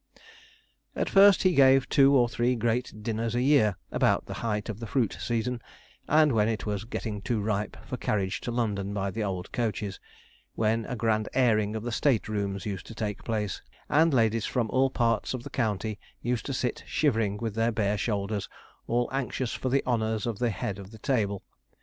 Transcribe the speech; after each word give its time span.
At 0.95 1.11
first 1.11 1.43
he 1.43 1.53
gave 1.53 1.87
two 1.87 2.15
or 2.15 2.27
three 2.27 2.55
great 2.55 3.03
dinners 3.03 3.35
a 3.35 3.41
year, 3.43 3.75
about 3.91 4.25
the 4.25 4.33
height 4.41 4.67
of 4.67 4.79
the 4.79 4.87
fruit 4.87 5.15
season, 5.19 5.61
and 6.07 6.31
when 6.31 6.47
it 6.49 6.65
was 6.65 6.85
getting 6.85 7.21
too 7.21 7.39
ripe 7.39 7.77
for 7.85 7.97
carriage 7.97 8.41
to 8.41 8.49
London 8.51 8.95
by 8.95 9.11
the 9.11 9.23
old 9.23 9.51
coaches 9.51 9.99
when 10.55 10.85
a 10.87 10.95
grand 10.95 11.29
airing 11.35 11.75
of 11.75 11.83
the 11.83 11.91
state 11.91 12.27
rooms 12.27 12.65
used 12.65 12.87
to 12.87 12.95
take 12.95 13.23
place, 13.23 13.61
and 13.89 14.11
ladies 14.11 14.45
from 14.47 14.71
all 14.71 14.89
parts 14.89 15.35
of 15.35 15.43
the 15.43 15.51
county 15.51 15.99
used 16.19 16.47
to 16.47 16.51
sit 16.55 16.83
shivering 16.87 17.37
with 17.37 17.53
their 17.53 17.71
bare 17.71 17.95
shoulders, 17.95 18.49
all 18.87 19.07
anxious 19.11 19.53
for 19.53 19.69
the 19.69 19.83
honours 19.85 20.25
of 20.25 20.39
the 20.39 20.49
head 20.49 20.79
of 20.79 20.89
the 20.89 20.97
table. 20.97 21.43